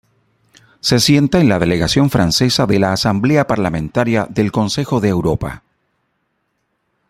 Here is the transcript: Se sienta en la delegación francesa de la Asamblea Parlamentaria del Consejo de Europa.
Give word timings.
Se 0.79 0.99
sienta 0.99 1.39
en 1.39 1.47
la 1.47 1.59
delegación 1.59 2.09
francesa 2.09 2.65
de 2.65 2.79
la 2.79 2.91
Asamblea 2.91 3.45
Parlamentaria 3.45 4.25
del 4.31 4.51
Consejo 4.51 4.99
de 4.99 5.09
Europa. 5.09 5.61